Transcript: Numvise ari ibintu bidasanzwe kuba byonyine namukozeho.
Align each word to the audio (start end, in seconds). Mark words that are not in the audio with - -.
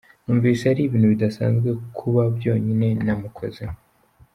Numvise 0.23 0.63
ari 0.71 0.81
ibintu 0.83 1.07
bidasanzwe 1.13 1.69
kuba 1.97 2.21
byonyine 2.37 2.87
namukozeho. 3.05 3.75